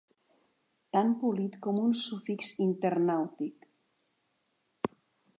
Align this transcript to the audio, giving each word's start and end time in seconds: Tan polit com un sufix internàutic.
Tan 0.95 1.11
polit 1.23 1.57
com 1.65 1.81
un 1.81 1.91
sufix 2.03 2.49
internàutic. 2.65 3.69